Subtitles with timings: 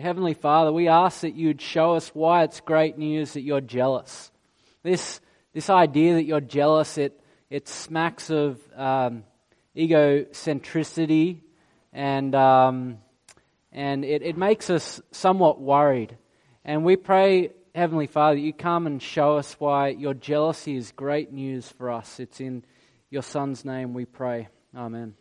[0.00, 4.30] Heavenly Father, we ask that you'd show us why it's great news that you're jealous.
[4.82, 5.20] This,
[5.52, 9.24] this idea that you're jealous, it, it smacks of um,
[9.76, 11.40] egocentricity
[11.92, 12.98] and, um,
[13.72, 16.16] and it, it makes us somewhat worried.
[16.64, 20.92] And we pray, Heavenly Father, that you come and show us why your jealousy is
[20.92, 22.18] great news for us.
[22.18, 22.64] It's in
[23.10, 24.48] your Son's name we pray.
[24.74, 25.14] Amen.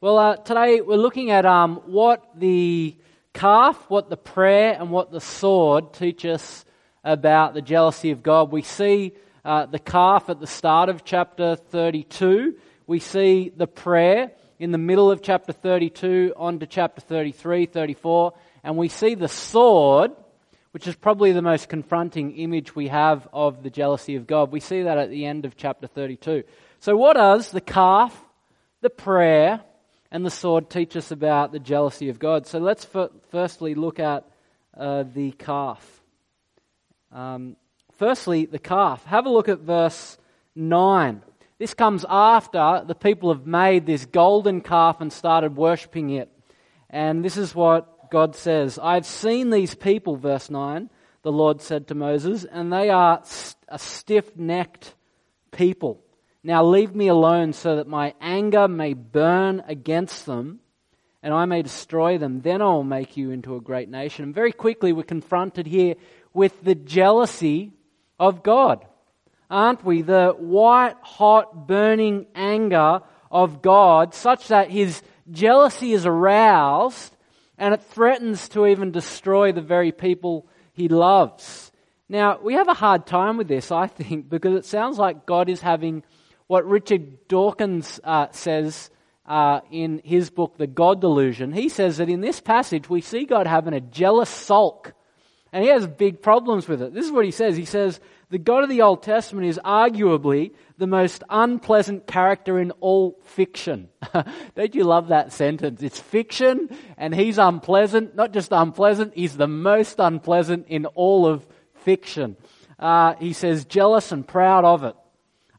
[0.00, 2.96] Well, uh, today we're looking at um, what the
[3.34, 6.64] calf, what the prayer, and what the sword teach us
[7.02, 8.50] about the jealousy of God.
[8.50, 9.12] We see
[9.44, 12.56] uh, the calf at the start of chapter 32.
[12.86, 18.32] We see the prayer in the middle of chapter 32 on to chapter 33, 34.
[18.62, 20.12] And we see the sword,
[20.70, 24.52] which is probably the most confronting image we have of the jealousy of God.
[24.52, 26.44] We see that at the end of chapter 32.
[26.80, 28.18] So, what does the calf,
[28.80, 29.60] the prayer,
[30.14, 32.46] and the sword teach us about the jealousy of God.
[32.46, 34.24] So let's f- firstly look at
[34.78, 35.84] uh, the calf.
[37.10, 37.56] Um,
[37.98, 39.04] firstly, the calf.
[39.06, 40.16] Have a look at verse
[40.54, 41.20] 9.
[41.58, 46.30] This comes after the people have made this golden calf and started worshipping it.
[46.88, 50.90] And this is what God says I've seen these people, verse 9,
[51.22, 53.20] the Lord said to Moses, and they are
[53.66, 54.94] a stiff necked
[55.50, 56.04] people.
[56.46, 60.60] Now leave me alone so that my anger may burn against them
[61.22, 62.42] and I may destroy them.
[62.42, 64.24] Then I will make you into a great nation.
[64.24, 65.94] And very quickly we're confronted here
[66.34, 67.72] with the jealousy
[68.20, 68.84] of God.
[69.50, 70.02] Aren't we?
[70.02, 73.00] The white hot burning anger
[73.30, 77.16] of God such that his jealousy is aroused
[77.56, 81.72] and it threatens to even destroy the very people he loves.
[82.06, 85.48] Now, we have a hard time with this, I think, because it sounds like God
[85.48, 86.02] is having
[86.46, 88.90] what Richard Dawkins uh, says
[89.26, 91.52] uh, in his book, The God Delusion.
[91.52, 94.92] He says that in this passage we see God having a jealous sulk,
[95.52, 96.92] and he has big problems with it.
[96.92, 97.56] This is what he says.
[97.56, 102.72] He says, The God of the Old Testament is arguably the most unpleasant character in
[102.72, 103.88] all fiction.
[104.56, 105.82] Don't you love that sentence?
[105.82, 106.68] It's fiction,
[106.98, 108.16] and he's unpleasant.
[108.16, 112.36] Not just unpleasant, he's the most unpleasant in all of fiction.
[112.78, 114.96] Uh, he says, jealous and proud of it.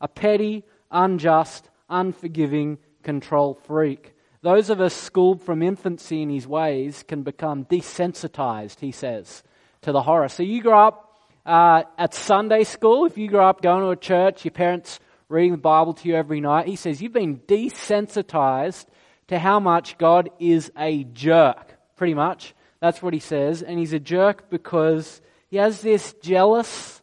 [0.02, 4.14] A petty, unjust, unforgiving control freak.
[4.42, 9.44] Those of us schooled from infancy in his ways can become desensitized, he says,
[9.82, 10.30] to the horror.
[10.30, 11.16] So you grow up
[11.46, 15.52] uh, at Sunday school, if you grow up going to a church, your parents reading
[15.52, 18.86] the Bible to you every night, he says you've been desensitized
[19.28, 21.76] to how much God is a jerk.
[21.96, 22.54] Pretty much.
[22.80, 23.64] That's what he says.
[23.64, 27.02] And he's a jerk because he has this jealous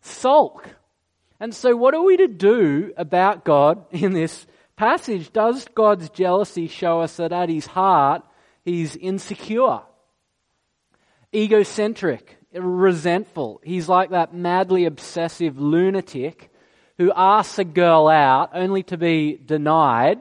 [0.00, 0.68] sulk
[1.42, 5.32] and so, what are we to do about God in this passage?
[5.32, 8.22] Does God's jealousy show us that at his heart,
[8.64, 9.80] he's insecure,
[11.34, 13.60] egocentric, resentful?
[13.64, 16.48] He's like that madly obsessive lunatic
[16.96, 20.20] who asks a girl out only to be denied,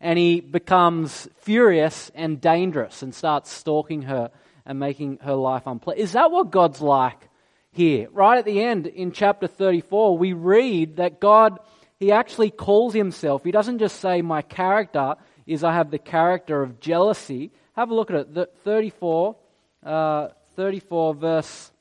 [0.00, 4.30] and he becomes furious and dangerous and starts stalking her
[4.64, 6.02] and making her life unpleasant.
[6.02, 7.28] Is that what God's like
[7.72, 8.08] here.
[8.12, 11.58] Right at the end in chapter 34, we read that God,
[11.98, 13.42] He actually calls Himself.
[13.42, 15.16] He doesn't just say, My character
[15.46, 17.50] is I have the character of jealousy.
[17.74, 18.34] Have a look at it.
[18.34, 19.36] The 34,
[19.84, 21.72] uh, 34 verse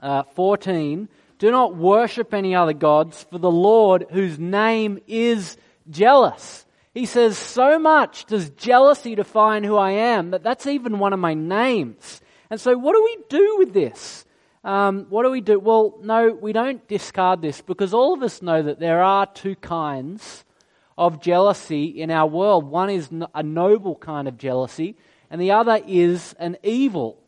[0.00, 1.08] uh, 14.
[1.38, 5.56] Do not worship any other gods, for the Lord, whose name is
[5.88, 6.66] jealous.
[6.94, 11.20] He says, so much does jealousy define who I am that that's even one of
[11.20, 12.20] my names.
[12.50, 14.24] And so, what do we do with this?
[14.68, 15.58] Um, what do we do?
[15.58, 19.56] Well, no, we don't discard this because all of us know that there are two
[19.56, 20.44] kinds
[20.98, 22.70] of jealousy in our world.
[22.70, 24.94] One is a noble kind of jealousy,
[25.30, 27.18] and the other is an evil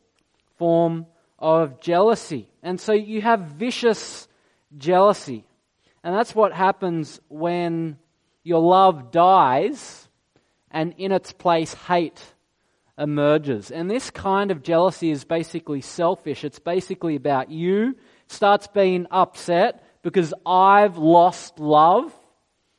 [0.58, 1.06] form
[1.38, 2.46] of jealousy.
[2.62, 4.28] And so you have vicious
[4.76, 5.46] jealousy.
[6.04, 7.96] And that's what happens when
[8.42, 10.10] your love dies
[10.70, 12.22] and in its place hate
[13.00, 13.70] emerges.
[13.70, 16.44] And this kind of jealousy is basically selfish.
[16.44, 17.97] It's basically about you.
[18.28, 22.14] Starts being upset because I've lost love.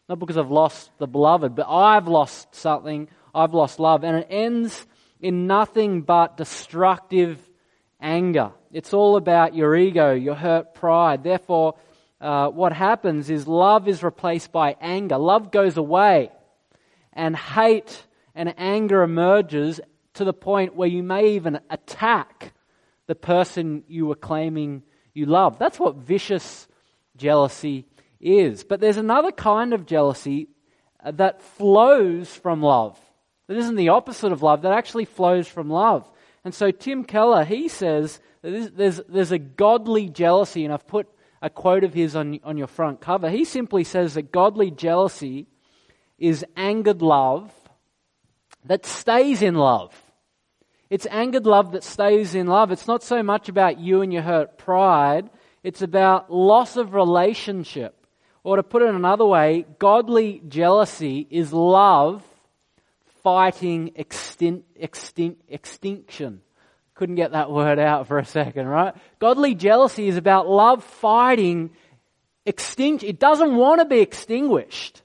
[0.08, 3.10] Not because I've lost the beloved, but I've lost something.
[3.34, 4.04] I've lost love.
[4.04, 4.86] And it ends
[5.20, 7.38] in nothing but destructive
[8.00, 8.52] anger.
[8.72, 11.24] It's all about your ego, your hurt pride.
[11.24, 11.76] Therefore,
[12.20, 15.18] uh, what happens is love is replaced by anger.
[15.18, 16.32] Love goes away,
[17.14, 19.82] and hate and anger emerges,
[20.14, 22.54] to the point where you may even attack
[23.08, 25.60] the person you were claiming you love.
[25.60, 26.68] That's what vicious
[27.18, 27.86] jealousy
[28.20, 28.64] is.
[28.64, 30.48] But there's another kind of jealousy
[31.04, 33.00] uh, that flows from love.
[33.48, 36.10] That isn't the opposite of love, that actually flows from love.
[36.46, 41.08] And so Tim Keller, he says there's, there's a godly jealousy, and I've put
[41.42, 43.30] a quote of his on, on your front cover.
[43.30, 45.48] He simply says that godly jealousy
[46.18, 47.52] is angered love
[48.66, 49.96] that stays in love.
[50.90, 52.72] It's angered love that stays in love.
[52.72, 55.30] It's not so much about you and your hurt pride,
[55.64, 57.96] it's about loss of relationship.
[58.44, 62.24] Or to put it another way, godly jealousy is love
[63.24, 66.42] fighting extin- extin- extinction.
[66.96, 68.96] Couldn't get that word out for a second, right?
[69.20, 71.72] Godly jealousy is about love fighting
[72.46, 73.08] extinction.
[73.10, 75.01] It doesn't want to be extinguished.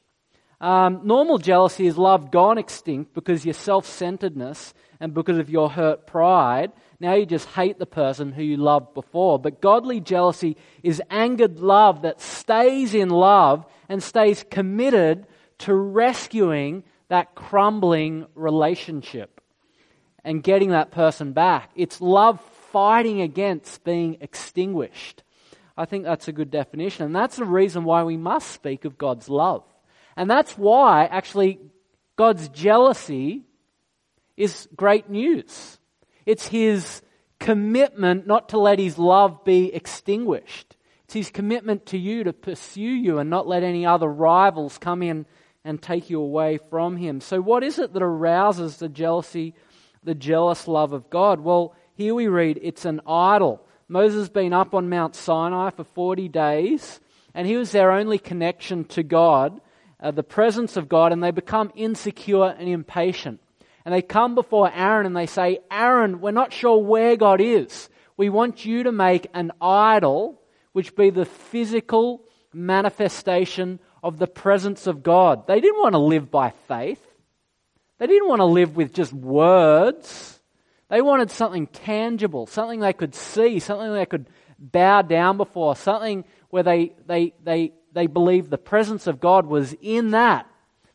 [0.60, 5.70] Um, normal jealousy is love gone extinct because your self centeredness and because of your
[5.70, 6.72] hurt pride.
[6.98, 9.38] Now you just hate the person who you loved before.
[9.38, 15.26] But godly jealousy is angered love that stays in love and stays committed
[15.58, 19.40] to rescuing that crumbling relationship
[20.24, 21.70] and getting that person back.
[21.76, 22.40] It's love
[22.72, 25.22] fighting against being extinguished.
[25.76, 27.06] I think that's a good definition.
[27.06, 29.62] And that's the reason why we must speak of God's love.
[30.16, 31.60] And that's why, actually,
[32.16, 33.44] God's jealousy
[34.36, 35.78] is great news.
[36.24, 37.02] It's his
[37.38, 40.76] commitment not to let his love be extinguished.
[41.04, 45.02] It's his commitment to you to pursue you and not let any other rivals come
[45.02, 45.26] in
[45.64, 47.20] and take you away from him.
[47.20, 49.54] So, what is it that arouses the jealousy,
[50.02, 51.40] the jealous love of God?
[51.40, 53.64] Well, here we read it's an idol.
[53.88, 57.00] Moses has been up on Mount Sinai for 40 days,
[57.34, 59.60] and he was their only connection to God
[60.06, 63.40] uh, the presence of God and they become insecure and impatient.
[63.84, 67.88] And they come before Aaron and they say, Aaron, we're not sure where God is.
[68.16, 70.40] We want you to make an idol
[70.72, 72.22] which be the physical
[72.52, 75.48] manifestation of the presence of God.
[75.48, 77.04] They didn't want to live by faith.
[77.98, 80.40] They didn't want to live with just words.
[80.88, 86.24] They wanted something tangible, something they could see, something they could bow down before, something
[86.50, 90.46] where they, they, they they believed the presence of God was in that.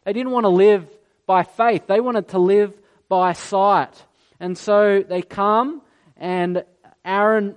[0.04, 0.88] They didn't want to live
[1.26, 4.06] by faith, they wanted to live by sight.
[4.40, 5.82] And so they come,
[6.16, 6.64] and
[7.04, 7.56] Aaron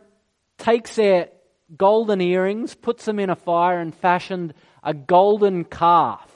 [0.57, 1.29] takes their
[1.77, 6.27] golden earrings, puts them in a fire, and fashioned a golden calf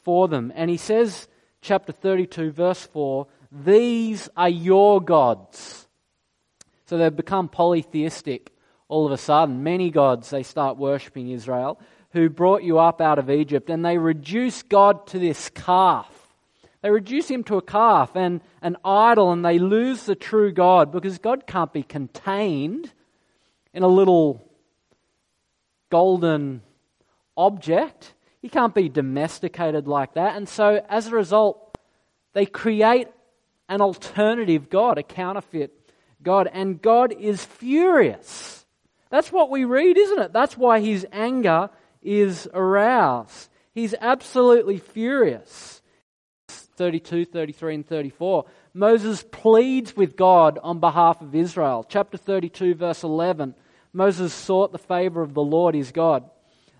[0.00, 0.52] for them.
[0.54, 1.28] And he says,
[1.60, 5.86] chapter 32, verse 4, These are your gods.
[6.86, 8.52] So they've become polytheistic
[8.88, 9.62] all of a sudden.
[9.62, 11.78] Many gods they start worshipping Israel
[12.12, 16.08] who brought you up out of Egypt, and they reduce God to this calf.
[16.82, 20.92] They reduce him to a calf and an idol, and they lose the true God
[20.92, 22.92] because God can't be contained
[23.72, 24.46] in a little
[25.90, 26.62] golden
[27.36, 28.14] object.
[28.40, 30.36] He can't be domesticated like that.
[30.36, 31.78] And so, as a result,
[32.34, 33.08] they create
[33.68, 35.72] an alternative God, a counterfeit
[36.22, 38.66] God, and God is furious.
[39.10, 40.32] That's what we read, isn't it?
[40.32, 41.70] That's why his anger
[42.02, 43.48] is aroused.
[43.72, 45.80] He's absolutely furious.
[46.48, 48.44] 32, 33, and 34.
[48.74, 51.84] Moses pleads with God on behalf of Israel.
[51.88, 53.54] Chapter 32, verse 11.
[53.92, 56.28] Moses sought the favor of the Lord his God.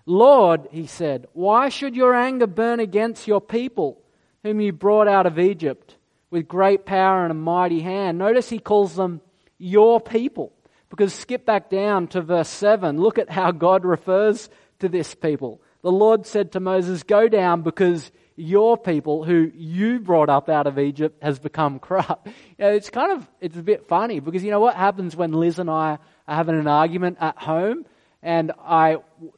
[0.05, 4.01] Lord, he said, why should your anger burn against your people,
[4.41, 5.95] whom you brought out of Egypt
[6.29, 8.17] with great power and a mighty hand?
[8.17, 9.21] Notice he calls them
[9.57, 10.51] your people.
[10.89, 12.99] Because skip back down to verse 7.
[12.99, 14.49] Look at how God refers
[14.83, 15.61] to this people.
[15.81, 20.67] The Lord said to Moses, Go down because your people who you brought up out
[20.67, 22.27] of Egypt has become corrupt.
[22.57, 25.33] You know, it's kind of, it's a bit funny because you know what happens when
[25.33, 25.97] Liz and I
[26.27, 27.85] are having an argument at home
[28.21, 28.97] and I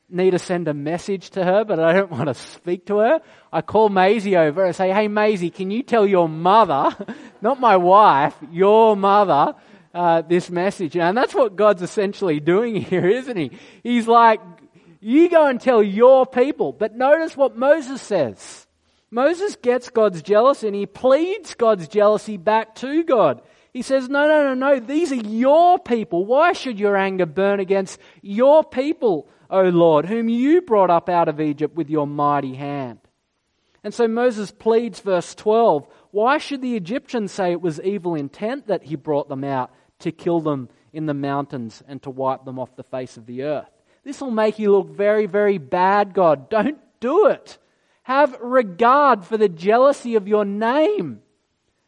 [0.09, 3.21] need to send a message to her, but I don't want to speak to her.
[3.51, 6.95] I call Maisie over and say, Hey Maisie, can you tell your mother,
[7.41, 9.55] not my wife, your mother,
[9.93, 10.95] uh, this message?
[10.95, 13.51] And that's what God's essentially doing here, isn't he?
[13.81, 14.41] He's like,
[15.05, 16.73] you go and tell your people.
[16.73, 18.65] But notice what Moses says.
[19.11, 23.43] Moses gets God's jealousy and he pleads God's jealousy back to God.
[23.71, 26.25] He says, No, no, no, no, these are your people.
[26.25, 31.27] Why should your anger burn against your people, O Lord, whom you brought up out
[31.27, 32.97] of Egypt with your mighty hand?
[33.83, 38.65] And so Moses pleads, verse 12, Why should the Egyptians say it was evil intent
[38.67, 42.57] that he brought them out to kill them in the mountains and to wipe them
[42.57, 43.69] off the face of the earth?
[44.05, 46.49] This will make you look very, very bad, God.
[46.49, 47.57] Don't do it.
[48.03, 51.21] Have regard for the jealousy of your name.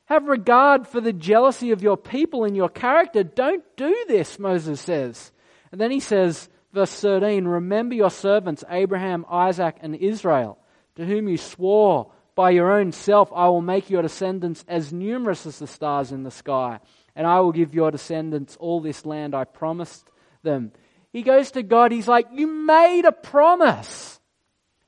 [0.05, 3.23] Have regard for the jealousy of your people and your character.
[3.23, 5.31] Don't do this, Moses says.
[5.71, 10.57] And then he says, verse 13, Remember your servants, Abraham, Isaac, and Israel,
[10.95, 15.45] to whom you swore, By your own self I will make your descendants as numerous
[15.45, 16.79] as the stars in the sky
[17.17, 20.07] and I will give your descendants all this land I promised
[20.43, 20.71] them.
[21.17, 24.19] He goes to God, he's like, You made a promise.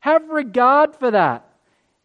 [0.01, 1.43] Have regard for that.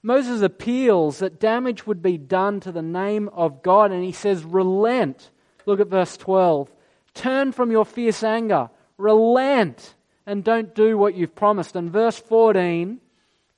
[0.03, 4.43] Moses appeals that damage would be done to the name of God, and he says,
[4.43, 5.31] Relent.
[5.67, 6.73] Look at verse 12.
[7.13, 11.77] Turn from your fierce anger, relent, and don't do what you've promised.
[11.77, 13.03] And verse 14,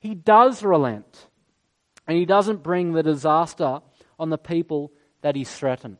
[0.00, 1.28] he does relent,
[2.08, 3.82] and he doesn't bring the disaster
[4.18, 4.90] on the people
[5.22, 5.98] that he's threatened.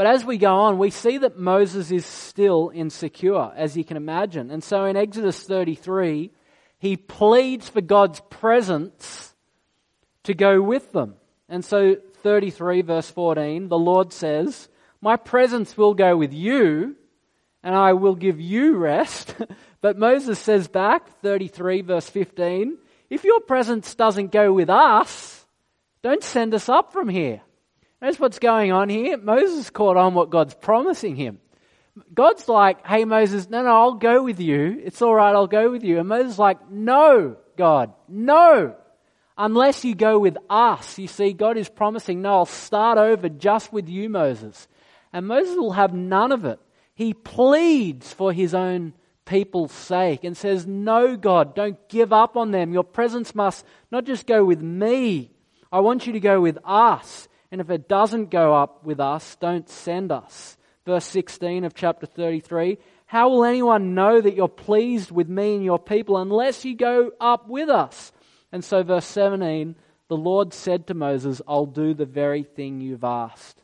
[0.00, 3.98] But as we go on, we see that Moses is still insecure, as you can
[3.98, 4.50] imagine.
[4.50, 6.30] And so in Exodus 33,
[6.78, 9.34] he pleads for God's presence
[10.22, 11.16] to go with them.
[11.50, 14.70] And so 33, verse 14, the Lord says,
[15.02, 16.96] My presence will go with you,
[17.62, 19.34] and I will give you rest.
[19.82, 22.78] but Moses says back, 33, verse 15,
[23.10, 25.44] If your presence doesn't go with us,
[26.00, 27.42] don't send us up from here.
[28.00, 29.16] Notice what's going on here.
[29.18, 31.38] Moses caught on what God's promising him.
[32.14, 34.80] God's like, hey, Moses, no, no, I'll go with you.
[34.82, 35.98] It's all right, I'll go with you.
[35.98, 38.76] And Moses like, no, God, no.
[39.36, 40.98] Unless you go with us.
[40.98, 44.68] You see, God is promising, no, I'll start over just with you, Moses.
[45.12, 46.58] And Moses will have none of it.
[46.94, 52.50] He pleads for his own people's sake and says, No, God, don't give up on
[52.50, 52.72] them.
[52.72, 55.30] Your presence must not just go with me,
[55.72, 57.28] I want you to go with us.
[57.50, 60.56] And if it doesn't go up with us, don't send us
[60.90, 62.78] verse 16 of chapter 33.
[63.06, 67.12] How will anyone know that you're pleased with me and your people unless you go
[67.20, 68.12] up with us?
[68.52, 69.76] And so, verse 17,
[70.08, 73.62] the Lord said to Moses, I'll do the very thing you've asked.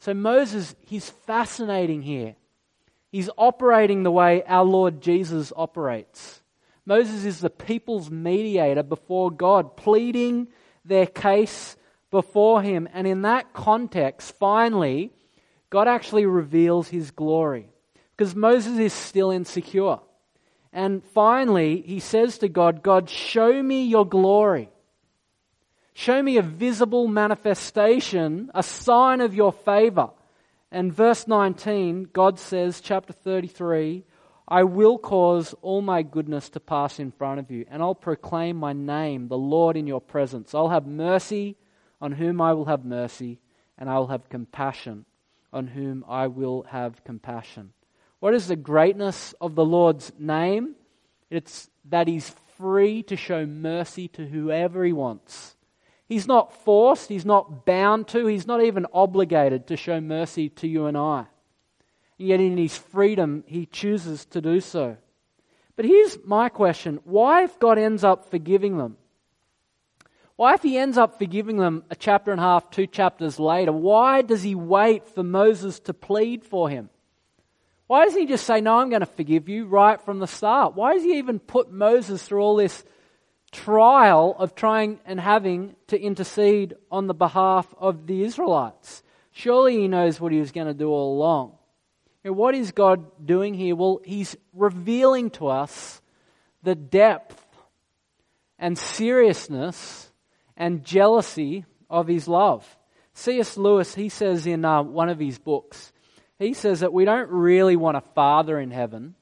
[0.00, 2.34] So, Moses, he's fascinating here.
[3.12, 6.42] He's operating the way our Lord Jesus operates.
[6.84, 10.48] Moses is the people's mediator before God, pleading
[10.84, 11.76] their case
[12.10, 12.88] before him.
[12.92, 15.12] And in that context, finally,
[15.70, 17.68] God actually reveals his glory
[18.16, 19.98] because Moses is still insecure.
[20.72, 24.70] And finally, he says to God, God, show me your glory.
[25.94, 30.10] Show me a visible manifestation, a sign of your favor.
[30.70, 34.04] And verse 19, God says, chapter 33,
[34.46, 38.56] I will cause all my goodness to pass in front of you, and I'll proclaim
[38.56, 40.54] my name, the Lord, in your presence.
[40.54, 41.56] I'll have mercy
[42.00, 43.40] on whom I will have mercy,
[43.78, 45.04] and I will have compassion
[45.52, 47.72] on whom I will have compassion.
[48.20, 50.74] What is the greatness of the Lord's name?
[51.30, 55.56] It's that He's free to show mercy to whoever He wants.
[56.08, 60.68] He's not forced, He's not bound to, He's not even obligated to show mercy to
[60.68, 61.26] you and I.
[62.18, 64.96] And yet, in His freedom, He chooses to do so.
[65.74, 68.96] But here's my question why, if God ends up forgiving them,
[70.36, 73.72] why, if he ends up forgiving them a chapter and a half, two chapters later,
[73.72, 76.90] why does he wait for Moses to plead for him?
[77.86, 80.74] Why doesn't he just say, No, I'm going to forgive you right from the start?
[80.74, 82.84] Why does he even put Moses through all this
[83.50, 89.02] trial of trying and having to intercede on the behalf of the Israelites?
[89.30, 91.52] Surely he knows what he was going to do all along.
[92.24, 93.76] what is God doing here?
[93.76, 96.02] Well, he's revealing to us
[96.62, 97.42] the depth
[98.58, 100.05] and seriousness
[100.56, 102.64] and jealousy of his love.
[103.14, 103.56] C.S.
[103.56, 105.92] Lewis, he says in uh, one of his books,
[106.38, 109.14] he says that we don't really want a father in heaven.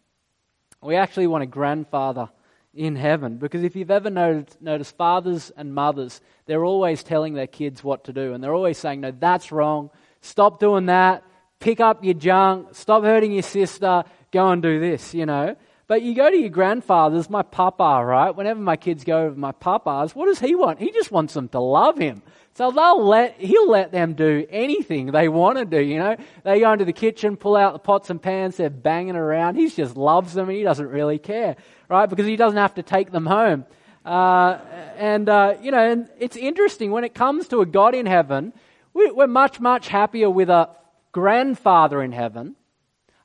[0.83, 2.29] We actually want a grandfather
[2.75, 3.39] in heaven.
[3.39, 8.05] Because if you've ever noticed, noticed fathers and mothers, they're always telling their kids what
[8.05, 8.33] to do.
[8.33, 9.91] And they're always saying, no, that's wrong.
[10.21, 11.23] Stop doing that.
[11.61, 12.75] Pick up your junk.
[12.75, 14.05] Stop hurting your sister.
[14.33, 15.57] Go and do this, you know.
[15.87, 18.35] But you go to your grandfather's, my papa, right?
[18.35, 20.81] Whenever my kids go over my papa's, what does he want?
[20.81, 22.23] He just wants them to love him.
[22.55, 26.17] So they'll let, he'll let them do anything they want to do, you know.
[26.43, 29.57] They go into the kitchen, pull out the pots and pans, they're banging around.
[29.57, 31.57] He just loves them and he doesn't really care,
[31.91, 32.09] right?
[32.09, 33.67] Because he doesn't have to take them home.
[34.07, 34.59] Uh,
[34.97, 38.55] and, uh, you know, and it's interesting when it comes to a God in heaven,
[38.95, 40.71] we, we're much, much happier with a
[41.13, 42.57] grandfather in heaven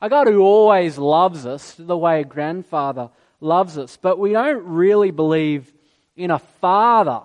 [0.02, 3.10] a God who always loves us the way a grandfather
[3.42, 3.98] loves us.
[3.98, 5.74] But we don't really believe
[6.16, 7.22] in a father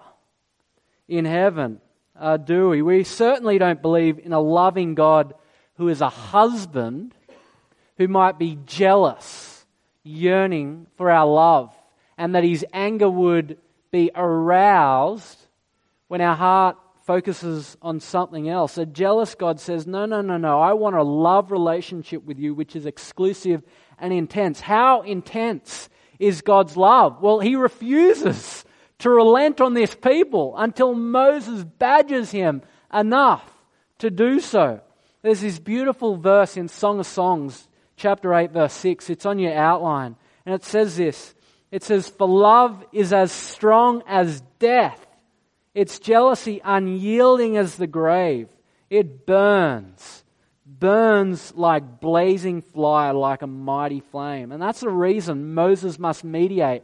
[1.09, 1.81] in heaven,
[2.19, 2.83] uh, do we?
[2.83, 5.35] We certainly don't believe in a loving God
[5.76, 7.14] who is a husband
[7.99, 9.64] who might be jealous,
[10.02, 11.75] yearning for our love,
[12.16, 13.59] and that his anger would
[13.90, 15.38] be aroused
[16.09, 18.79] when our heart focuses on something else.
[18.79, 20.61] A jealous God says, No, no, no, no.
[20.61, 23.63] I want a love relationship with you which is exclusive
[23.99, 24.61] and intense.
[24.61, 27.21] How intense is God's love?
[27.23, 28.65] Well, he refuses
[28.99, 33.51] to relent on this people until Moses badgers him enough
[33.99, 34.81] to do so.
[35.23, 39.11] There's this beautiful verse in Song of Songs, chapter 8, verse 6.
[39.11, 40.17] It's on your outline.
[40.47, 41.35] And it says this
[41.71, 45.07] It says, For love is as strong as death,
[45.75, 48.49] its jealousy unyielding as the grave.
[48.90, 50.25] It burns,
[50.64, 54.52] burns like blazing fire, like a mighty flame.
[54.52, 56.83] And that's the reason Moses must mediate.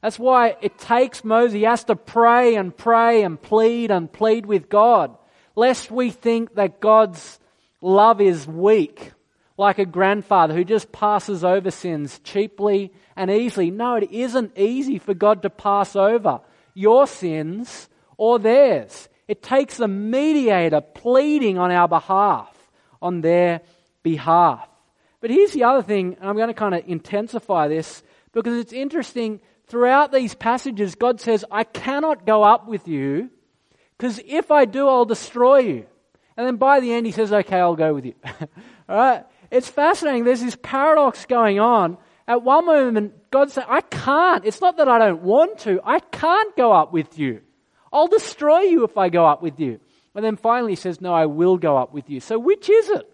[0.00, 4.46] That's why it takes Moses, he has to pray and pray and plead and plead
[4.46, 5.16] with God
[5.58, 7.40] lest we think that God's
[7.82, 9.12] love is weak,
[9.56, 13.72] like a grandfather who just passes over sins cheaply and easily.
[13.72, 16.40] No, it isn't easy for God to pass over
[16.78, 19.08] your sins or theirs.
[19.26, 22.56] It takes a mediator pleading on our behalf,
[23.02, 23.62] on their
[24.04, 24.68] behalf.
[25.20, 28.72] But here's the other thing, and I'm going to kind of intensify this because it's
[28.72, 29.40] interesting.
[29.66, 33.28] Throughout these passages, God says, I cannot go up with you
[33.98, 35.86] because if I do, I'll destroy you.
[36.36, 38.14] And then by the end, he says, okay, I'll go with you.
[38.88, 39.26] All right?
[39.50, 40.24] It's fascinating.
[40.24, 41.98] There's this paradox going on.
[42.26, 44.44] At one moment, God said, I can't.
[44.44, 45.80] It's not that I don't want to.
[45.84, 47.40] I can't go up with you.
[47.92, 49.80] I'll destroy you if I go up with you.
[50.14, 52.20] And then finally he says, no, I will go up with you.
[52.20, 53.08] So which is it?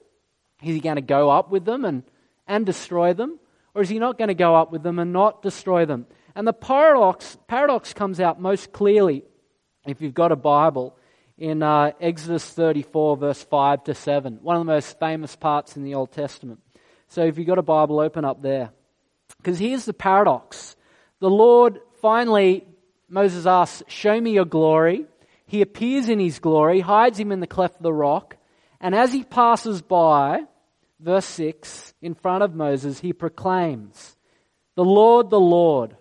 [0.63, 2.03] Is he going to go up with them and,
[2.47, 3.39] and destroy them?
[3.75, 6.07] Or is he not going to go up with them and not destroy them?
[6.35, 9.25] And the paradox, paradox comes out most clearly
[9.87, 10.97] if you've got a Bible,
[11.37, 15.83] in uh, Exodus 34, verse 5 to 7, one of the most famous parts in
[15.83, 16.61] the Old Testament.
[17.09, 18.71] So if you've got a Bible, open up there.
[19.45, 20.75] Because here's the paradox.
[21.21, 22.67] The Lord finally,
[23.11, 25.05] Moses asks, Show me your glory.
[25.45, 28.39] He appears in his glory, hides him in the cleft of the rock,
[28.81, 30.45] and as he passes by,
[30.99, 34.17] verse 6, in front of Moses, he proclaims,
[34.77, 35.95] The Lord, the Lord,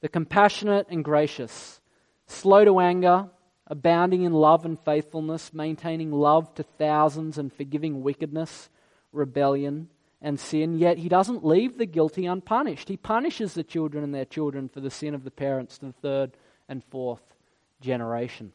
[0.00, 1.80] the compassionate and gracious
[2.26, 3.28] slow to anger,
[3.66, 8.70] abounding in love and faithfulness, maintaining love to thousands and forgiving wickedness,
[9.12, 9.88] rebellion,
[10.22, 10.78] and sin.
[10.78, 12.88] Yet he doesn't leave the guilty unpunished.
[12.88, 15.92] He punishes the children and their children for the sin of the parents to the
[15.92, 16.36] third
[16.68, 17.22] and fourth
[17.80, 18.52] generation.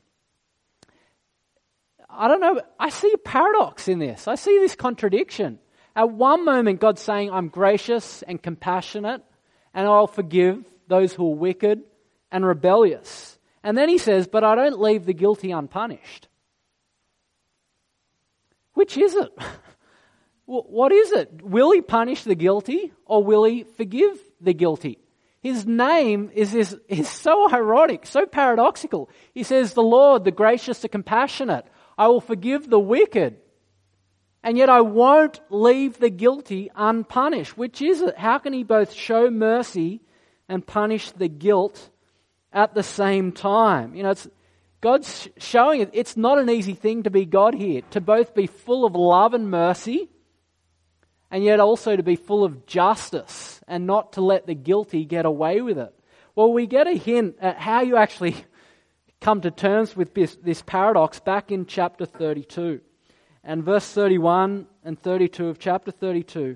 [2.10, 4.28] I don't know, I see a paradox in this.
[4.28, 5.60] I see this contradiction.
[5.96, 9.24] At one moment, God's saying, I'm gracious and compassionate,
[9.74, 11.82] and I'll forgive those who are wicked
[12.32, 13.40] and rebellious.
[13.64, 16.28] And then he says, But I don't leave the guilty unpunished.
[18.74, 19.32] Which is it?
[20.46, 21.42] what is it?
[21.42, 25.00] Will he punish the guilty or will he forgive the guilty?
[25.42, 29.10] His name is, is, is so ironic, so paradoxical.
[29.34, 31.66] He says, The Lord, the gracious, the compassionate,
[31.98, 33.38] I will forgive the wicked.
[34.44, 37.58] And yet I won't leave the guilty unpunished.
[37.58, 38.18] Which is it?
[38.18, 40.02] How can he both show mercy
[40.48, 41.90] and punish the guilt
[42.56, 43.96] at the same time.
[43.96, 44.28] You know, it's,
[44.82, 48.48] God's showing it, it's not an easy thing to be God here, to both be
[48.48, 50.10] full of love and mercy,
[51.36, 55.26] and yet also to be full of justice and not to let the guilty get
[55.26, 55.94] away with it.
[56.34, 58.38] Well, we get a hint at how you actually
[59.20, 62.80] come to terms with this, this paradox back in chapter 32.
[63.44, 66.56] And verse 31 and 32 of chapter 32.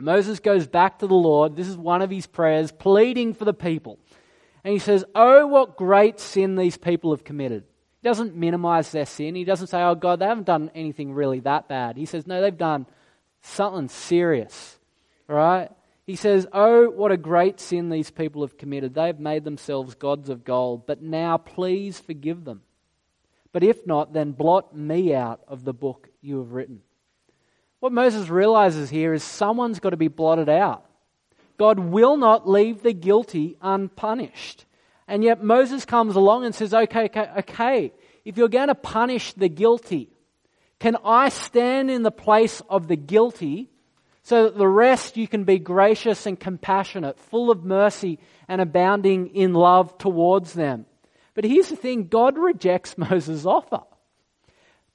[0.00, 1.54] Moses goes back to the Lord.
[1.54, 4.00] This is one of his prayers, pleading for the people.
[4.64, 7.62] And he says, Oh, what great sin these people have committed.
[8.02, 9.36] He doesn't minimize their sin.
[9.36, 11.96] He doesn't say, Oh, God, they haven't done anything really that bad.
[11.96, 12.86] He says, No, they've done
[13.42, 14.78] something serious.
[15.28, 15.70] Right?
[16.04, 18.94] He says, Oh, what a great sin these people have committed.
[18.94, 20.86] They have made themselves gods of gold.
[20.86, 22.62] But now please forgive them.
[23.52, 26.80] But if not, then blot me out of the book you have written.
[27.80, 30.86] What Moses realizes here is someone's got to be blotted out.
[31.58, 34.64] God will not leave the guilty unpunished.
[35.06, 37.92] And yet Moses comes along and says, okay, okay, okay,
[38.24, 40.11] if you're going to punish the guilty,
[40.82, 43.70] can I stand in the place of the guilty
[44.24, 48.18] so that the rest you can be gracious and compassionate, full of mercy
[48.48, 50.86] and abounding in love towards them?
[51.34, 53.82] But here's the thing God rejects Moses' offer.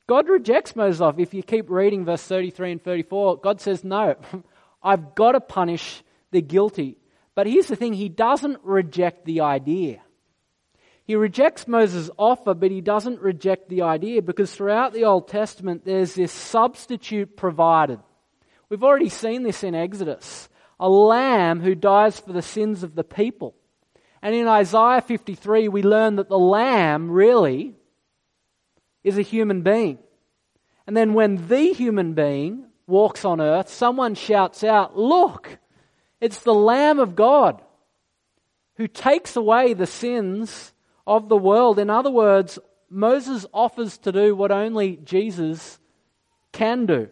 [0.08, 1.21] God rejects Moses' offer.
[1.21, 4.17] If you keep reading verse 33 and 34, God says, No,
[4.84, 6.97] I've got to punish the guilty.
[7.34, 10.02] But here's the thing he doesn't reject the idea.
[11.07, 15.85] He rejects Moses' offer, but he doesn't reject the idea because throughout the Old Testament
[15.85, 17.99] there's this substitute provided.
[18.67, 23.03] We've already seen this in Exodus a lamb who dies for the sins of the
[23.03, 23.55] people.
[24.21, 27.73] And in Isaiah 53, we learn that the lamb really
[29.03, 29.97] is a human being.
[30.85, 35.57] And then when the human being walks on earth, someone shouts out, Look,
[36.19, 37.61] it's the Lamb of God
[38.75, 40.73] who takes away the sins
[41.07, 41.79] of the world.
[41.79, 45.79] In other words, Moses offers to do what only Jesus
[46.51, 47.09] can do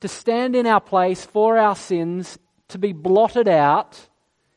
[0.00, 2.38] to stand in our place for our sins,
[2.68, 4.08] to be blotted out,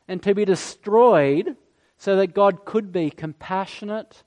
[0.08, 1.56] and to be destroyed,
[1.98, 4.22] so that God could be compassionate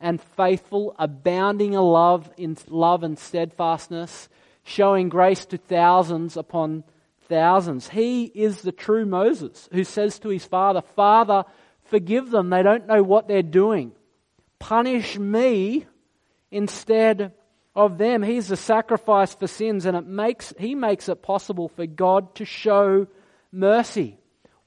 [0.00, 4.28] and faithful, abounding in love, in love and steadfastness,
[4.62, 6.84] showing grace to thousands upon
[7.28, 7.88] thousands.
[7.88, 11.44] He is the true Moses who says to his father, Father,
[11.88, 12.50] forgive them.
[12.50, 13.92] They don't know what they're doing.
[14.58, 15.86] Punish me
[16.50, 17.32] instead
[17.74, 18.22] of them.
[18.22, 22.44] He's the sacrifice for sins, and it makes, he makes it possible for God to
[22.44, 23.06] show
[23.52, 24.18] mercy.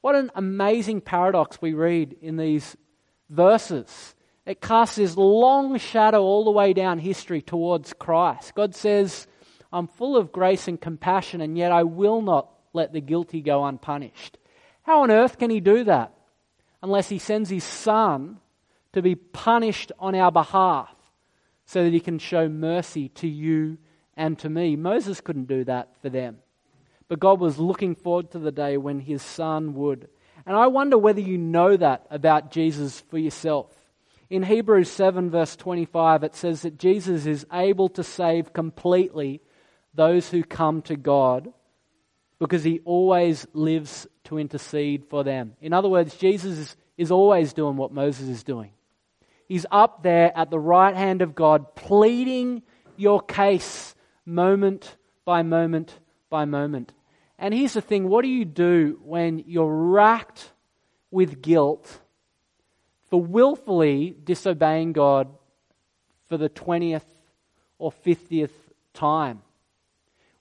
[0.02, 2.76] What an amazing paradox we read in these
[3.30, 4.16] verses.
[4.46, 8.56] It casts this long shadow all the way down history towards Christ.
[8.56, 9.28] God says,
[9.72, 13.64] I'm full of grace and compassion, and yet I will not let the guilty go
[13.66, 14.38] unpunished.
[14.84, 16.14] How on earth can He do that?
[16.82, 18.40] Unless He sends His Son
[18.94, 20.96] to be punished on our behalf
[21.66, 23.78] so that He can show mercy to you
[24.18, 24.76] and to me.
[24.76, 26.40] Moses couldn't do that for them.
[27.08, 30.08] But God was looking forward to the day when His Son would.
[30.46, 33.76] And I wonder whether you know that about Jesus for yourself.
[34.30, 39.42] In Hebrews 7, verse 25, it says that Jesus is able to save completely
[39.94, 41.52] those who come to God
[42.42, 45.54] because he always lives to intercede for them.
[45.62, 48.72] In other words, Jesus is, is always doing what Moses is doing.
[49.48, 52.64] He's up there at the right hand of God, pleading
[52.98, 53.94] your case
[54.26, 56.00] moment by moment
[56.32, 56.94] by moment.
[57.38, 60.52] And here's the thing what do you do when you're racked
[61.12, 62.00] with guilt
[63.12, 65.28] for willfully disobeying God
[66.28, 67.06] for the 20th
[67.78, 68.50] or 50th
[68.96, 69.44] time?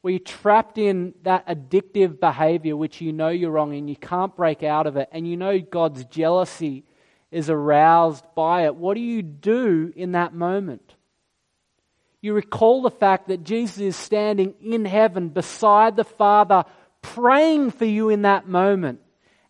[0.03, 4.35] Where you're trapped in that addictive behavior which you know you're wrong and you can't
[4.35, 6.85] break out of it, and you know God's jealousy
[7.31, 10.95] is aroused by it, what do you do in that moment?
[12.21, 16.65] You recall the fact that Jesus is standing in heaven beside the Father,
[17.03, 19.01] praying for you in that moment,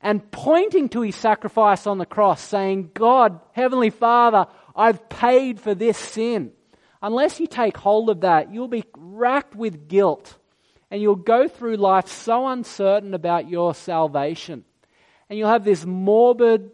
[0.00, 5.74] and pointing to his sacrifice on the cross, saying, God, Heavenly Father, I've paid for
[5.74, 6.52] this sin.
[7.02, 10.36] Unless you take hold of that, you'll be racked with guilt
[10.90, 14.64] and you'll go through life so uncertain about your salvation.
[15.28, 16.70] And you'll have this morbid,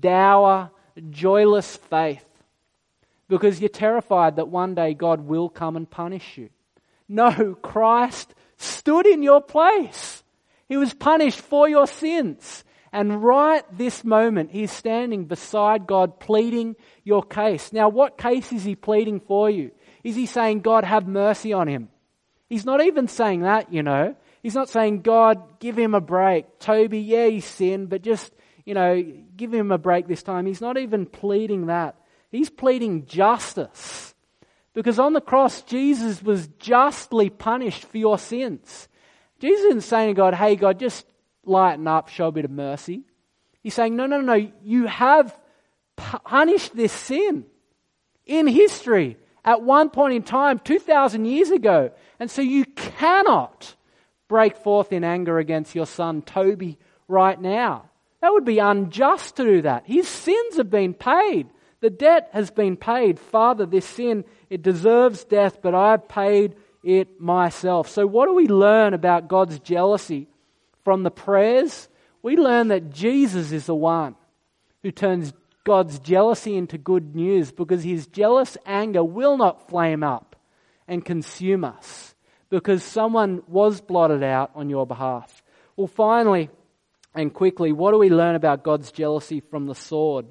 [0.00, 0.70] dour,
[1.10, 2.24] joyless faith
[3.28, 6.48] because you're terrified that one day God will come and punish you.
[7.08, 10.22] No, Christ stood in your place.
[10.68, 12.64] He was punished for your sins.
[12.90, 17.72] And right this moment, he's standing beside God pleading your case.
[17.72, 19.72] Now, what case is he pleading for you?
[20.02, 21.90] Is he saying, God, have mercy on him?
[22.48, 24.16] He's not even saying that, you know.
[24.42, 26.58] He's not saying, God, give him a break.
[26.58, 28.32] Toby, yeah, he sinned, but just,
[28.64, 29.02] you know,
[29.36, 30.46] give him a break this time.
[30.46, 31.96] He's not even pleading that.
[32.30, 34.14] He's pleading justice.
[34.74, 38.88] Because on the cross, Jesus was justly punished for your sins.
[39.40, 41.06] Jesus isn't saying to God, hey, God, just
[41.44, 43.02] lighten up, show a bit of mercy.
[43.62, 45.36] He's saying, no, no, no, you have
[45.96, 47.44] punished this sin
[48.24, 49.16] in history
[49.48, 51.90] at one point in time, 2,000 years ago.
[52.20, 53.74] And so you cannot
[54.28, 56.76] break forth in anger against your son Toby
[57.08, 57.88] right now.
[58.20, 59.84] That would be unjust to do that.
[59.86, 61.48] His sins have been paid.
[61.80, 63.18] The debt has been paid.
[63.18, 67.88] Father, this sin, it deserves death, but I have paid it myself.
[67.88, 70.28] So, what do we learn about God's jealousy
[70.84, 71.88] from the prayers?
[72.20, 74.14] We learn that Jesus is the one
[74.82, 75.32] who turns
[75.68, 80.34] God's jealousy into good news because his jealous anger will not flame up
[80.88, 82.14] and consume us
[82.48, 85.42] because someone was blotted out on your behalf.
[85.76, 86.48] Well, finally
[87.14, 90.24] and quickly, what do we learn about God's jealousy from the sword?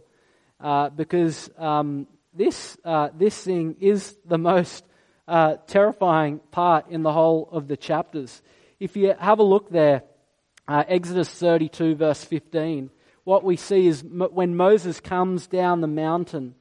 [0.60, 4.84] Uh, because um, this, uh, this thing is the most
[5.28, 8.42] uh, terrifying part in the whole of the chapters.
[8.80, 10.02] If you have a look there,
[10.68, 12.90] uh, Exodus 32, verse 15
[13.28, 16.56] what we see is when Moses comes down the mountain,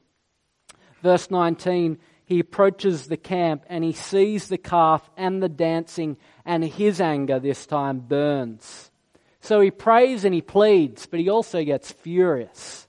[1.01, 6.65] verse 19, he approaches the camp and he sees the calf and the dancing, and
[6.65, 8.91] his anger this time burns.
[9.39, 12.85] So he prays and he pleads, but he also gets furious.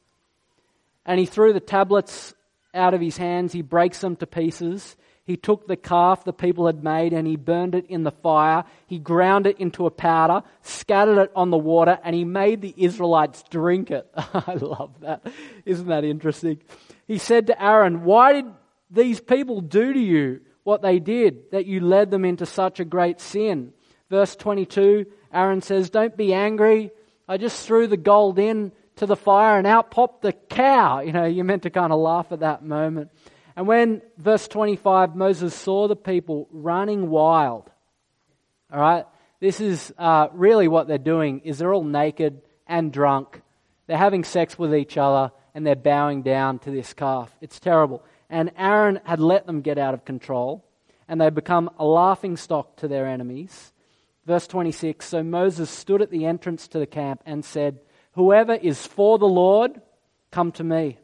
[1.07, 2.35] And he threw the tablets
[2.75, 4.97] out of his hands, he breaks them to pieces,
[5.29, 8.65] he took the calf the people had made and he burned it in the fire.
[8.87, 12.73] He ground it into a powder, scattered it on the water, and he made the
[12.79, 14.11] Israelites drink it.
[14.17, 15.27] I love that.
[15.67, 16.63] Isn't that interesting?
[17.07, 18.47] He said to Aaron, Why did
[18.91, 22.87] these people do to you what they did, that you led them into such a
[22.87, 23.75] great sin?
[24.09, 26.91] Verse 22, Aaron says, Don't be angry.
[27.29, 31.01] I just threw the gold in to the fire and out popped the cow.
[31.01, 33.11] You know, you're meant to kind of laugh at that moment.
[33.59, 37.69] And when, verse 25, Moses saw the people running wild
[38.73, 39.05] All right?
[39.41, 43.43] This is uh, really what they're doing is they're all naked and drunk.
[43.89, 47.35] They're having sex with each other and they're bowing down to this calf.
[47.41, 48.05] It's terrible.
[48.31, 50.65] And Aaron had let them get out of control
[51.09, 53.73] and they become a laughing stock to their enemies.
[54.25, 57.81] Verse 26 So Moses stood at the entrance to the camp and said,
[58.13, 59.81] Whoever is for the Lord,
[60.31, 60.99] come to me.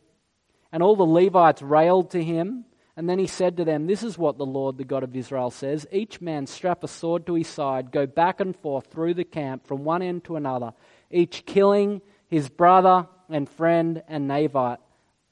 [0.74, 2.64] And all the Levites railed to him.
[2.96, 5.52] And then he said to them, This is what the Lord, the God of Israel,
[5.52, 9.22] says Each man strap a sword to his side, go back and forth through the
[9.22, 10.72] camp from one end to another,
[11.12, 14.78] each killing his brother and friend and neighbor.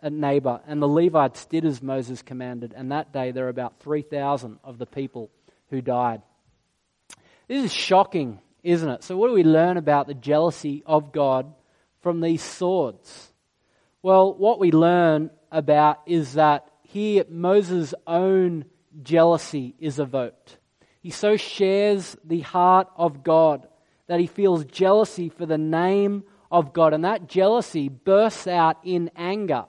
[0.00, 2.72] And the Levites did as Moses commanded.
[2.76, 5.28] And that day there were about 3,000 of the people
[5.70, 6.22] who died.
[7.48, 9.02] This is shocking, isn't it?
[9.02, 11.52] So, what do we learn about the jealousy of God
[12.00, 13.31] from these swords?
[14.02, 18.64] Well, what we learn about is that here Moses' own
[19.00, 20.58] jealousy is evoked.
[21.00, 23.68] He so shares the heart of God
[24.08, 26.94] that he feels jealousy for the name of God.
[26.94, 29.66] And that jealousy bursts out in anger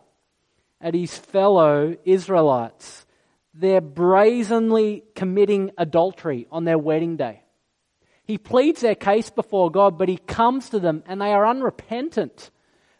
[0.81, 3.05] at his fellow Israelites.
[3.53, 7.43] They're brazenly committing adultery on their wedding day.
[8.25, 12.49] He pleads their case before God, but he comes to them and they are unrepentant.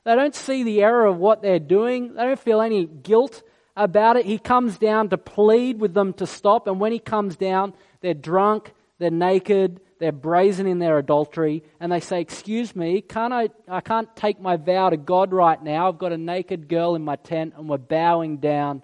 [0.05, 2.13] They don't see the error of what they're doing.
[2.13, 3.41] They don't feel any guilt
[3.75, 4.25] about it.
[4.25, 6.67] He comes down to plead with them to stop.
[6.67, 11.63] And when he comes down, they're drunk, they're naked, they're brazen in their adultery.
[11.79, 15.61] And they say, Excuse me, can't I, I can't take my vow to God right
[15.61, 15.87] now.
[15.87, 18.83] I've got a naked girl in my tent and we're bowing down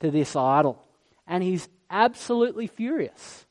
[0.00, 0.84] to this idol.
[1.26, 3.46] And he's absolutely furious.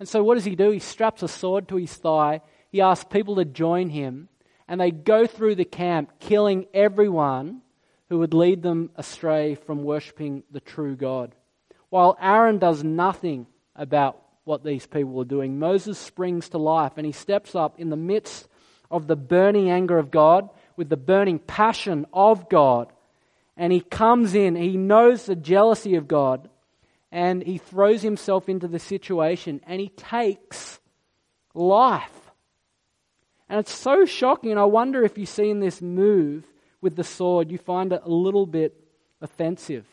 [0.00, 0.70] And so what does he do?
[0.70, 2.40] He straps a sword to his thigh.
[2.70, 4.28] He asks people to join him.
[4.66, 7.60] And they go through the camp, killing everyone
[8.08, 11.34] who would lead them astray from worshipping the true God.
[11.90, 13.46] While Aaron does nothing
[13.76, 17.90] about what these people are doing, Moses springs to life and he steps up in
[17.90, 18.48] the midst
[18.90, 22.92] of the burning anger of God, with the burning passion of God.
[23.56, 26.48] And he comes in, he knows the jealousy of God,
[27.10, 30.80] and he throws himself into the situation and he takes
[31.54, 32.23] life.
[33.48, 36.44] And it's so shocking, and I wonder if you see in this move
[36.80, 38.74] with the sword, you find it a little bit
[39.20, 39.86] offensive.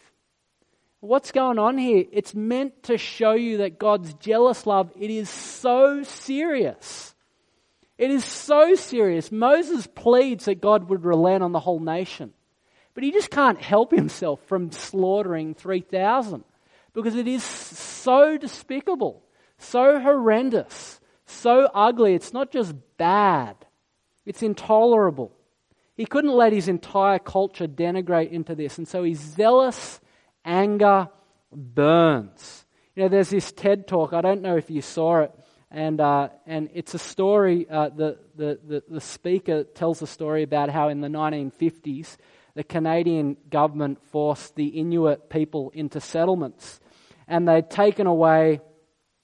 [1.02, 2.06] What's going on here?
[2.12, 7.16] It's meant to show you that God's jealous love, it is so serious.
[7.98, 9.32] It is so serious.
[9.32, 12.34] Moses pleads that God would relent on the whole nation.
[12.94, 16.44] But he just can't help himself from slaughtering 3,000
[16.94, 19.24] because it is so despicable,
[19.58, 21.00] so horrendous,
[21.32, 22.14] so ugly.
[22.14, 23.56] It's not just bad,
[24.26, 25.32] it's intolerable.
[25.96, 30.00] He couldn't let his entire culture denigrate into this, and so his zealous
[30.44, 31.10] anger
[31.52, 32.66] burns.
[32.96, 35.32] You know, there's this TED talk, I don't know if you saw it,
[35.70, 40.44] and, uh, and it's a story, uh, the, the, the, the speaker tells a story
[40.44, 42.18] about how in the 1950s,
[42.56, 46.80] the Canadian government forced the Inuit people into settlements.
[47.28, 48.60] And they'd taken away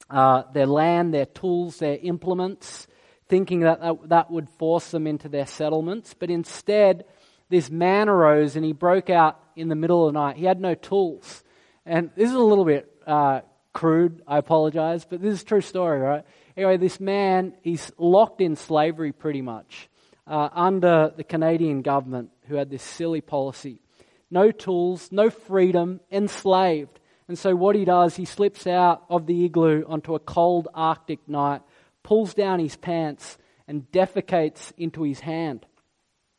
[0.10, 2.88] uh, their land, their tools, their implements,
[3.28, 6.14] thinking that, that that would force them into their settlements.
[6.14, 7.06] But instead,
[7.50, 10.38] this man arose and he broke out in the middle of the night.
[10.38, 11.44] He had no tools.
[11.86, 13.42] And this is a little bit uh,
[13.74, 16.26] crude, I apologize, but this is true story, right?
[16.56, 19.90] Anyway, this man, he's locked in slavery pretty much
[20.26, 23.80] uh, under the Canadian government who had this silly policy.
[24.30, 26.97] No tools, no freedom, enslaved.
[27.28, 31.28] And so what he does, he slips out of the igloo onto a cold Arctic
[31.28, 31.62] night,
[32.04, 33.38] pulls down his pants,
[33.68, 35.66] and defecates into his hand.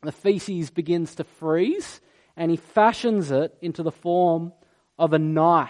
[0.01, 2.01] The feces begins to freeze,
[2.35, 4.53] and he fashions it into the form
[4.97, 5.69] of a knife.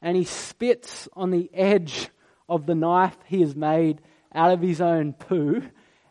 [0.00, 2.08] And he spits on the edge
[2.48, 4.00] of the knife he has made
[4.34, 5.62] out of his own poo,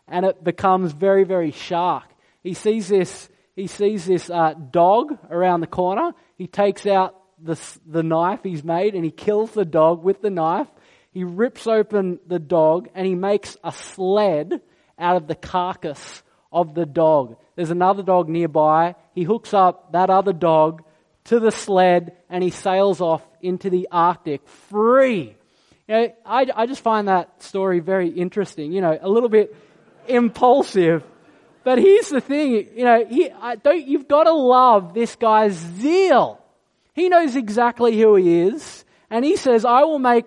[0.06, 2.04] and it becomes very, very sharp.
[2.42, 6.12] He sees this he sees this uh, dog around the corner.
[6.36, 10.30] He takes out the, the knife he's made and he kills the dog with the
[10.30, 10.68] knife.
[11.10, 14.60] He rips open the dog and he makes a sled
[14.98, 16.22] out of the carcass
[16.52, 17.36] of the dog.
[17.56, 18.94] There's another dog nearby.
[19.14, 20.82] He hooks up that other dog
[21.24, 25.36] to the sled and he sails off into the Arctic free.
[25.86, 28.72] You know, I, I just find that story very interesting.
[28.72, 29.54] You know, a little bit
[30.06, 31.04] impulsive
[31.68, 33.30] but here's the thing, you know, he,
[33.62, 36.40] don't, you've got to love this guy's zeal.
[36.98, 40.24] He knows exactly who he is, and he says, I will make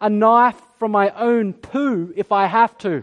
[0.00, 3.02] a knife from my own poo if I have to.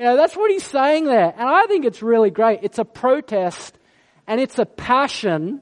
[0.00, 1.32] You know, that's what he's saying there.
[1.36, 2.58] And I think it's really great.
[2.64, 3.78] It's a protest,
[4.26, 5.60] and it's a passion,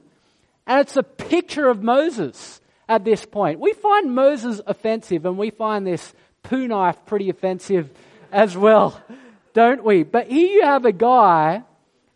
[0.65, 3.59] and it's a picture of Moses at this point.
[3.59, 7.91] We find Moses offensive, and we find this poo knife pretty offensive
[8.31, 8.99] as well,
[9.53, 10.01] don't we?
[10.01, 11.61] But here you have a guy,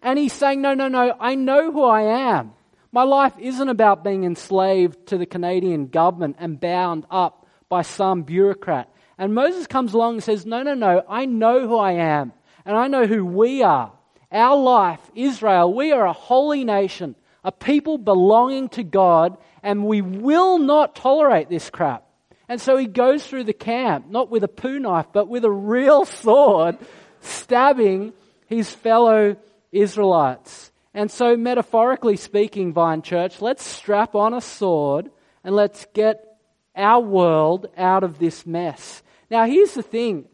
[0.02, 2.54] and he's saying, No, no, no, I know who I am.
[2.92, 8.24] My life isn't about being enslaved to the Canadian government and bound up by some
[8.24, 8.90] bureaucrat.
[9.18, 12.34] And Moses comes along and says, No, no, no, I know who I am,
[12.66, 13.94] and I know who we are.
[14.32, 20.02] Our life, Israel, we are a holy nation, a people belonging to God, and we
[20.02, 22.06] will not tolerate this crap.
[22.50, 25.52] And so he goes through the camp, not with a poo knife, but with a
[25.52, 26.78] real sword,
[27.22, 28.12] stabbing
[28.48, 29.38] his fellow
[29.72, 30.71] Israelites.
[30.94, 35.10] And so, metaphorically speaking, Vine Church, let's strap on a sword
[35.44, 36.38] and let's get
[36.76, 39.02] our world out of this mess.
[39.30, 40.26] Now, here's the thing.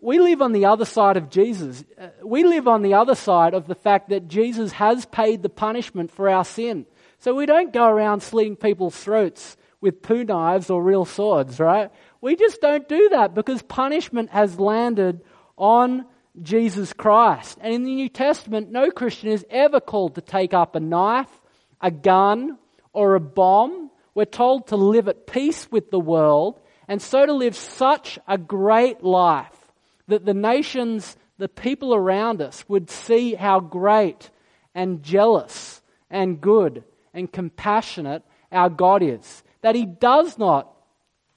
[0.00, 1.84] We live on the other side of Jesus.
[1.98, 5.48] Uh, we live on the other side of the fact that Jesus has paid the
[5.48, 6.86] punishment for our sin.
[7.18, 11.90] So we don't go around slitting people's throats with poo knives or real swords, right?
[12.20, 15.22] We just don't do that because punishment has landed
[15.56, 16.04] on
[16.42, 17.58] Jesus Christ.
[17.60, 21.30] And in the New Testament, no Christian is ever called to take up a knife,
[21.80, 22.58] a gun,
[22.92, 23.90] or a bomb.
[24.14, 28.38] We're told to live at peace with the world and so to live such a
[28.38, 29.72] great life
[30.08, 34.30] that the nations, the people around us would see how great
[34.74, 38.22] and jealous and good and compassionate
[38.52, 39.42] our God is.
[39.62, 40.72] That He does not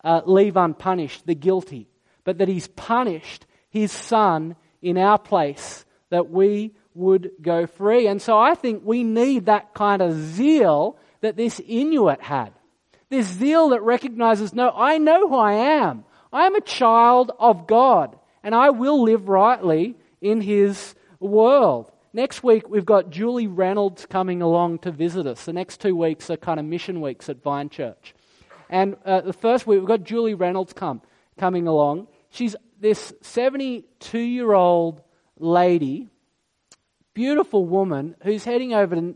[0.04, 1.90] uh, leave unpunished the guilty,
[2.24, 8.08] but that He's punished His Son in our place that we would go free.
[8.08, 12.54] And so I think we need that kind of zeal that this Inuit had.
[13.10, 16.04] This zeal that recognizes, no, I know who I am.
[16.32, 21.92] I am a child of God, and I will live rightly in His world.
[22.14, 25.46] Next week, we've got Julie Reynolds coming along to visit us.
[25.46, 28.14] The next two weeks are kind of mission weeks at Vine Church.
[28.70, 31.02] And uh, the first week, we've got Julie Reynolds come,
[31.38, 32.08] coming along.
[32.30, 35.02] She's this 72 year old
[35.38, 36.08] lady,
[37.14, 39.16] beautiful woman, who's heading over to,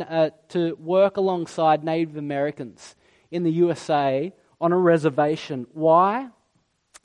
[0.00, 2.94] uh, to work alongside Native Americans
[3.30, 5.66] in the USA on a reservation.
[5.72, 6.28] Why?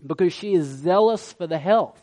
[0.06, 2.02] Because she is zealous for the health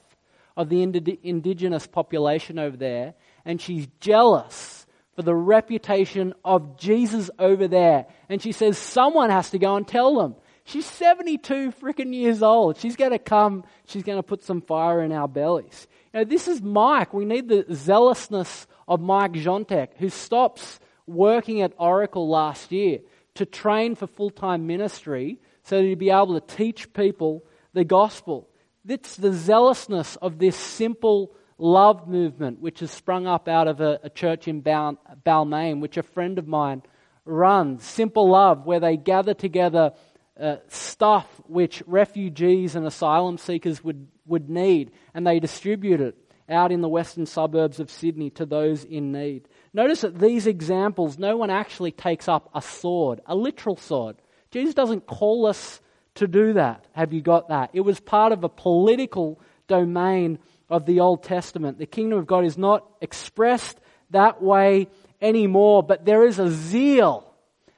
[0.57, 0.83] of the
[1.23, 8.07] indigenous population over there, and she's jealous for the reputation of Jesus over there.
[8.29, 10.35] And she says, Someone has to go and tell them.
[10.71, 12.77] She's 72 freaking years old.
[12.77, 15.89] She's going to come, she's going to put some fire in our bellies.
[16.15, 17.13] You know, this is Mike.
[17.13, 20.79] We need the zealousness of Mike Jontek, who stops
[21.09, 23.01] working at Oracle last year
[23.35, 27.85] to train for full time ministry so that he'd be able to teach people the
[27.85, 28.49] gospel.
[28.87, 33.99] It's the zealousness of this simple love movement which has sprung up out of a,
[34.05, 36.83] a church in Bal- Balmain, which a friend of mine
[37.25, 37.85] runs.
[37.85, 39.93] Simple love, where they gather together
[40.41, 46.17] uh, stuff which refugees and asylum seekers would, would need, and they distribute it
[46.49, 49.47] out in the western suburbs of Sydney to those in need.
[49.73, 54.17] Notice that these examples, no one actually takes up a sword, a literal sword.
[54.51, 55.81] Jesus doesn't call us
[56.17, 56.87] to do that.
[56.93, 57.71] Have you got that?
[57.73, 61.79] It was part of a political domain of the Old Testament.
[61.79, 63.79] The kingdom of God is not expressed
[64.11, 64.89] that way
[65.21, 67.33] anymore, but there is a zeal,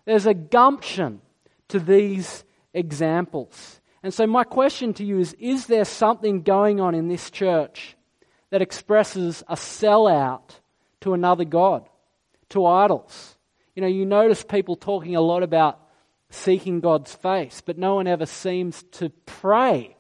[0.05, 1.21] there's a gumption
[1.69, 3.81] to these examples.
[4.03, 7.97] And so, my question to you is Is there something going on in this church
[8.51, 10.61] that expresses a sellout
[11.01, 11.89] to another God,
[12.51, 13.37] to idols?
[13.75, 15.79] You know, you notice people talking a lot about
[16.31, 19.97] seeking God's face, but no one ever seems to pray.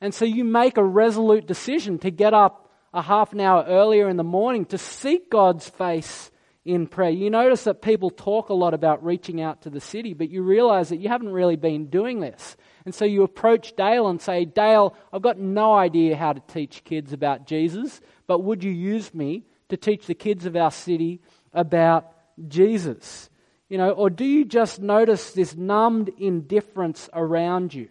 [0.00, 4.08] And so you make a resolute decision to get up a half an hour earlier
[4.08, 6.30] in the morning to seek God's face
[6.64, 7.10] in prayer.
[7.10, 10.42] You notice that people talk a lot about reaching out to the city, but you
[10.42, 12.56] realize that you haven't really been doing this.
[12.84, 16.84] And so you approach Dale and say, Dale, I've got no idea how to teach
[16.84, 21.20] kids about Jesus, but would you use me to teach the kids of our city
[21.52, 22.12] about
[22.46, 23.28] Jesus?
[23.68, 27.88] You know, or do you just notice this numbed indifference around you?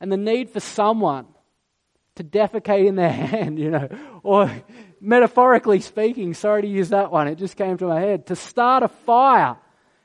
[0.00, 1.26] And the need for someone
[2.16, 3.88] to defecate in their hand, you know,
[4.22, 4.50] or
[5.04, 8.82] metaphorically speaking, sorry to use that one, it just came to my head, to start
[8.82, 9.56] a fire.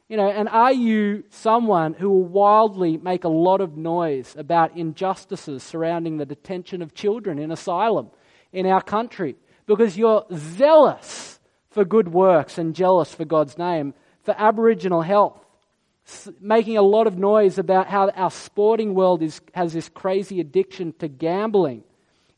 [0.09, 4.75] You know, and are you someone who will wildly make a lot of noise about
[4.75, 8.09] injustices surrounding the detention of children in asylum
[8.51, 9.35] in our country
[9.67, 11.39] because you're zealous
[11.69, 13.93] for good works and jealous for God's name,
[14.23, 15.45] for Aboriginal health,
[16.41, 20.91] making a lot of noise about how our sporting world is, has this crazy addiction
[20.93, 21.83] to gambling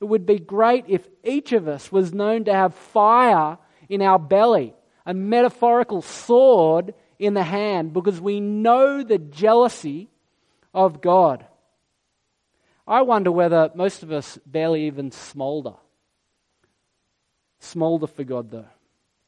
[0.01, 4.17] it would be great if each of us was known to have fire in our
[4.17, 4.73] belly,
[5.05, 10.09] a metaphorical sword in the hand, because we know the jealousy
[10.73, 11.45] of God.
[12.87, 15.75] I wonder whether most of us barely even smolder.
[17.59, 18.65] Smolder for God, though.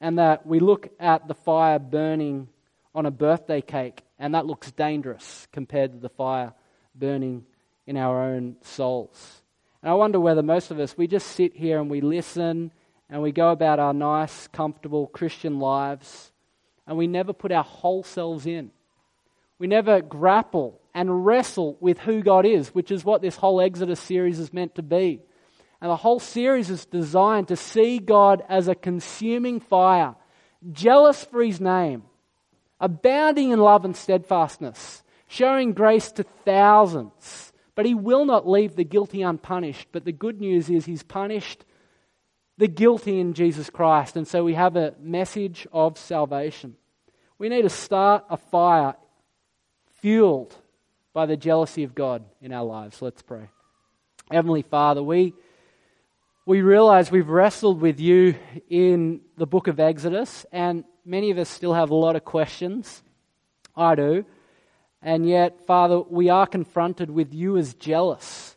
[0.01, 2.47] And that we look at the fire burning
[2.95, 6.53] on a birthday cake, and that looks dangerous compared to the fire
[6.95, 7.45] burning
[7.85, 9.42] in our own souls.
[9.83, 12.71] And I wonder whether most of us, we just sit here and we listen
[13.09, 16.31] and we go about our nice, comfortable Christian lives
[16.87, 18.71] and we never put our whole selves in.
[19.59, 23.99] We never grapple and wrestle with who God is, which is what this whole Exodus
[23.99, 25.21] series is meant to be.
[25.81, 30.15] And the whole series is designed to see God as a consuming fire,
[30.71, 32.03] jealous for his name,
[32.79, 37.52] abounding in love and steadfastness, showing grace to thousands.
[37.75, 39.87] But he will not leave the guilty unpunished.
[39.91, 41.65] But the good news is he's punished
[42.57, 44.15] the guilty in Jesus Christ.
[44.15, 46.75] And so we have a message of salvation.
[47.37, 48.95] We need to start a fire
[50.01, 50.55] fueled
[51.13, 53.01] by the jealousy of God in our lives.
[53.01, 53.49] Let's pray.
[54.31, 55.33] Heavenly Father, we,
[56.45, 58.35] we realize we've wrestled with you
[58.69, 63.03] in the book of Exodus, and many of us still have a lot of questions.
[63.75, 64.25] I do.
[65.03, 68.55] And yet, Father, we are confronted with you as jealous.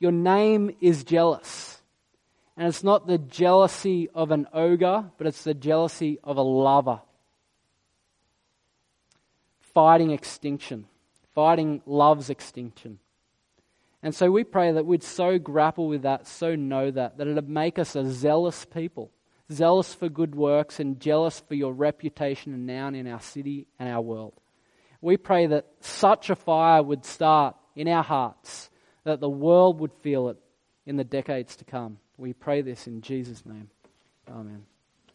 [0.00, 1.80] Your name is jealous.
[2.56, 7.00] And it's not the jealousy of an ogre, but it's the jealousy of a lover
[9.74, 10.86] fighting extinction,
[11.34, 12.98] fighting love's extinction.
[14.02, 17.48] And so we pray that we'd so grapple with that, so know that, that it'd
[17.48, 19.10] make us a zealous people,
[19.50, 23.88] zealous for good works and jealous for your reputation and noun in our city and
[23.88, 24.34] our world.
[25.02, 28.70] We pray that such a fire would start in our hearts,
[29.04, 30.38] that the world would feel it
[30.86, 31.98] in the decades to come.
[32.16, 33.68] We pray this in Jesus' name.
[34.30, 34.64] Amen.